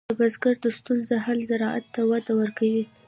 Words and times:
د 0.09 0.11
بزګر 0.19 0.55
د 0.63 0.67
ستونزو 0.77 1.15
حل 1.25 1.39
زراعت 1.49 1.85
ته 1.93 2.01
وده 2.11 2.33
ورکوي. 2.41 2.83